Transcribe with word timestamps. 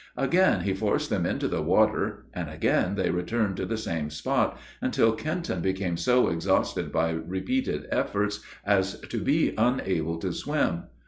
Again 0.17 0.61
he 0.61 0.73
forced 0.73 1.11
them 1.11 1.27
into 1.27 1.47
the 1.47 1.61
water, 1.61 2.25
and 2.33 2.49
again 2.49 2.95
they 2.95 3.11
returned 3.11 3.55
to 3.57 3.67
the 3.67 3.77
same 3.77 4.09
spot, 4.09 4.57
until 4.81 5.11
Kenton 5.13 5.61
became 5.61 5.95
so 5.95 6.29
exhausted 6.29 6.91
by 6.91 7.11
repeated 7.11 7.85
efforts, 7.91 8.39
as 8.65 8.99
to 9.01 9.21
be 9.23 9.53
unable 9.59 10.17
to 10.17 10.33
swim. 10.33 10.85